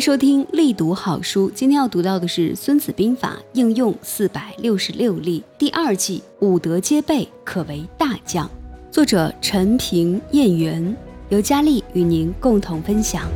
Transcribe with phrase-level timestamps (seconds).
[0.00, 1.50] 收听力读好书。
[1.54, 8.50] 今天要读到的是《孙子兵法》应用四百六十六例第二季，五德皆备，可为大将。
[8.90, 10.96] 作者陈平燕元，
[11.28, 13.28] 由佳丽与您共同分享。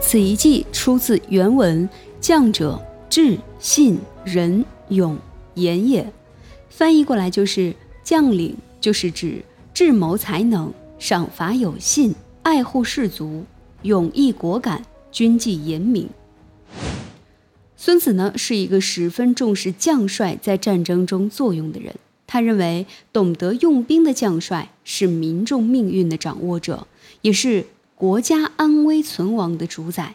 [0.00, 1.86] 此一计出自原文
[2.18, 2.80] ：“将者，
[3.10, 5.18] 智、信、仁、勇、
[5.54, 6.10] 严也。”
[6.70, 13.44] 翻译过来就是：将领就是指智谋才能、赏罚有信、爱护士卒、
[13.82, 14.82] 勇毅果敢。
[15.10, 16.08] 军纪严明。
[17.76, 21.94] 孙子呢是一个十分重视将帅在战争中作用的人。
[22.26, 26.86] 他认为，懂得用兵的将帅是民众命运的掌握者，
[27.22, 30.14] 也是国家安危存亡的主宰。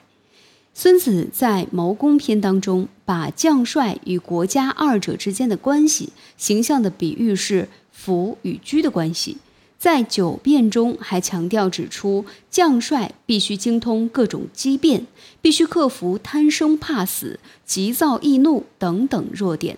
[0.74, 9.38] 孙子在《谋攻篇》当中，把将帅与国家二者之间的关系，形象的比喻是福与居的关系。
[9.78, 15.06] 在九变中还强调指出，将帅必须精通各种机变，
[15.42, 19.78] 必须克服贪生怕死、急躁易怒等等弱点。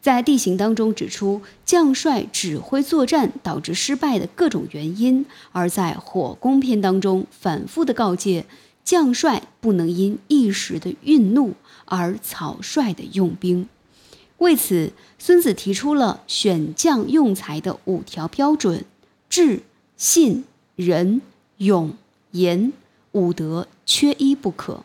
[0.00, 8.46] 在地形当中指出，将帅指挥作战导致失败的各种原因；而在火攻篇当中，反复的告诫
[8.84, 11.54] 将帅不能因一时的愠怒
[11.86, 13.68] 而草率的用兵。
[14.38, 18.84] 为此，孙子提出了选将用才的五条标准。
[19.28, 19.62] 智、
[19.96, 21.20] 信、仁、
[21.58, 21.96] 勇、
[22.32, 22.72] 严
[23.12, 24.84] 五德缺一不可。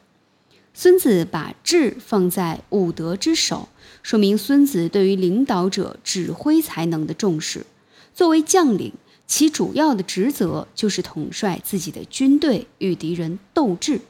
[0.73, 3.67] 孙子把智放在五德之首，
[4.01, 7.65] 说明孙子对于领导者指挥才能的重视。
[8.13, 8.93] 作为将领，
[9.27, 14.01] 其主要的职责就是统帅自己的军队与敌人斗智。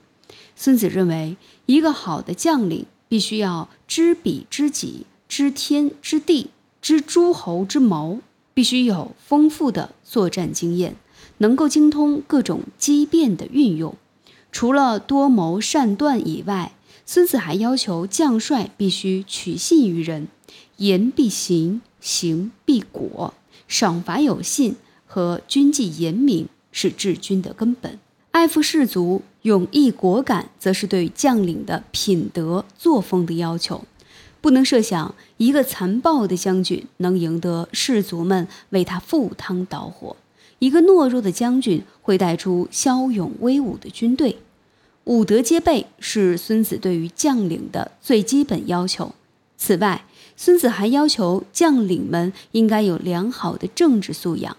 [0.56, 8.22] 孙子认为，一个好的将领必须要知彼知己，知天知地，知诸侯之谋。
[8.54, 10.96] 必须有丰富的作战经验，
[11.38, 13.96] 能够精通各种机变的运用。
[14.52, 16.74] 除了多谋善断以外，
[17.06, 20.28] 孙子还要求将帅必须取信于人，
[20.78, 23.34] 言必行，行必果，
[23.68, 24.75] 赏罚有信
[25.06, 28.00] 和军纪严明是治军的根本。
[28.31, 33.84] 爱护士卒、勇毅果敢，则是对将领的品德作风的要求。
[34.41, 40.18] 不能设想一个残暴的将军能赢得士卒们为他赴汤蹈火，
[40.59, 44.40] 一个懦弱的将军会带出骁勇威武的军队。
[45.06, 49.13] 武德皆备是孙子对于将领的最基本要求。
[49.57, 54.57] 此外，孙子还要求将领们应该有良好的政治素养，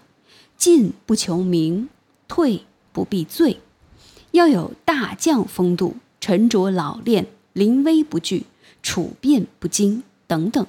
[0.57, 1.89] 进不求名，
[2.27, 3.59] 退不避罪，
[4.31, 8.45] 要有大将风度，沉着老练，临危不惧。
[8.81, 10.65] 处变不惊等等。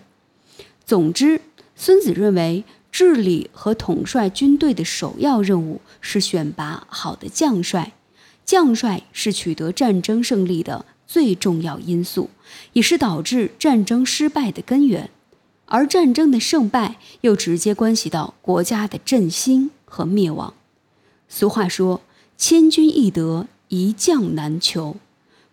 [0.85, 1.41] 总之，
[1.75, 7.93] 孙子认为治理和统帅军队的首要任务是选拔好的将帅。
[8.45, 12.29] 将帅是取得战争胜利的最重要因素，
[12.75, 15.09] 也是导致战争失败的根源。
[15.65, 20.53] 而战争的胜败又直接关系到国家的振兴和灭亡。
[21.27, 22.03] 俗话说
[22.37, 24.97] ：“千军易得，一将难求。”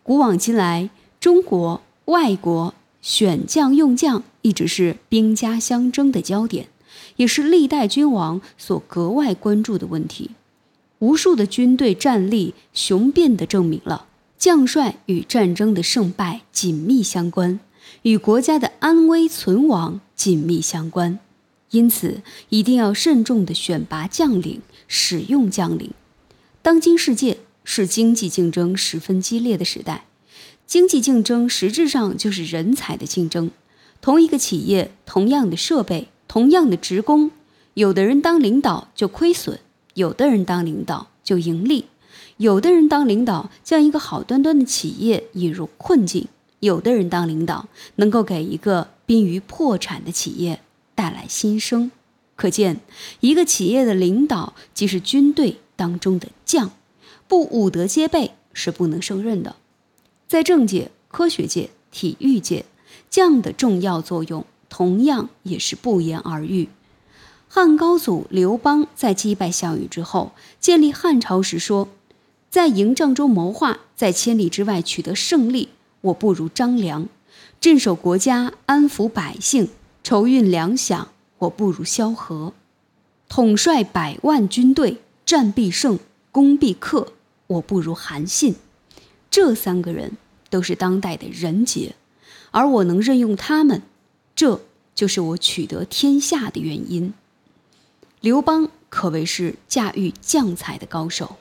[0.03, 0.89] 古往今来，
[1.21, 1.81] 中国。
[2.05, 6.67] 外国选将用将一直是兵家相争的焦点，
[7.15, 10.31] 也是历代君王所格外关注的问题。
[10.99, 14.05] 无数的军队战力雄辩地证明了
[14.37, 17.59] 将帅与战争的胜败紧密相关，
[18.03, 21.19] 与国家的安危存亡紧密相关。
[21.71, 25.91] 因此，一定要慎重地选拔将领，使用将领。
[26.61, 30.05] 当今世界是经济竞争十分激烈的时代。
[30.71, 33.51] 经济竞争实质上就是人才的竞争。
[33.99, 37.31] 同一个企业，同样的设备，同样的职工，
[37.73, 39.59] 有的人当领导就亏损，
[39.95, 41.83] 有的人当领导就盈利；
[42.37, 46.29] 有的人当领导将一个好端端的企业引入困境，
[46.61, 47.67] 有的人当领导
[47.97, 50.61] 能够给一个濒于破产的企业
[50.95, 51.91] 带来新生。
[52.37, 52.79] 可见，
[53.19, 56.71] 一个企业的领导即是军队当中的将，
[57.27, 59.57] 不武德皆备是不能胜任的。
[60.31, 62.63] 在政界、科学界、体育界，
[63.09, 66.69] 将的重要作用同样也是不言而喻。
[67.49, 71.89] 汉高祖刘邦在击败项羽之后，建立汉朝时说
[72.49, 75.67] ：“在营帐中谋划，在千里之外取得胜利，
[75.99, 77.07] 我不如张良；
[77.59, 79.67] 镇守国家、安抚百姓、
[80.01, 81.07] 筹运粮饷，
[81.39, 82.53] 我不如萧何；
[83.27, 85.99] 统帅百万军队，战必胜，
[86.31, 87.11] 攻必克，
[87.47, 88.55] 我不如韩信。”
[89.31, 90.17] 这三个人
[90.49, 91.95] 都是当代的人杰，
[92.51, 93.81] 而我能任用他们，
[94.35, 94.59] 这
[94.93, 97.13] 就是我取得天下的原因。
[98.19, 101.37] 刘邦可谓是驾驭将才的高手。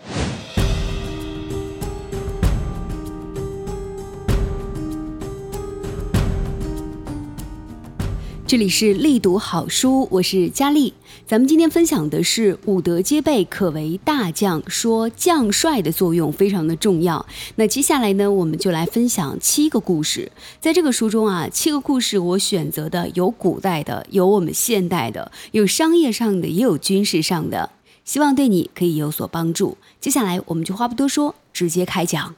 [8.51, 10.93] 这里是力读好书，我是佳丽。
[11.25, 14.61] 咱们今天分享的是武德皆备，可为大将。
[14.69, 17.25] 说将帅的作用非常的重要。
[17.55, 20.33] 那接下来呢，我们就来分享七个故事。
[20.59, 27.71] 在这个书中啊，七个故事我选择的有古代的，有我们现代的，有商业上的，也有军事上的，
[28.05, 29.79] 希望对你可以有所帮助。
[30.01, 32.35] 接下来我们就话不多说，直接开讲。